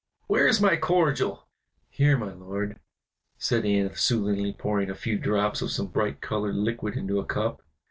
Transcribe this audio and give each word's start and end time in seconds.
Where 0.25 0.47
is 0.47 0.59
my 0.59 0.77
cordial?" 0.77 1.47
"Here, 1.91 2.17
my 2.17 2.33
lord," 2.33 2.79
said 3.37 3.67
Anna 3.67 3.95
soothingly, 3.95 4.51
pouring 4.51 4.89
a 4.89 4.95
few 4.95 5.19
drops 5.19 5.61
of 5.61 5.69
some 5.71 5.89
bright 5.89 6.21
colored 6.21 6.55
liquid 6.55 6.95
into 6.97 7.19
a 7.19 7.25
cup. 7.27 7.61